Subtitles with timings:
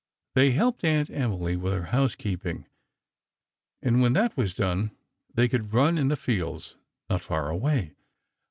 [0.33, 2.65] They helped Aunt Emily with her housekeeping,
[3.83, 4.89] and when that was done,
[5.31, 6.75] they could run in the fields,
[7.07, 7.93] not far away.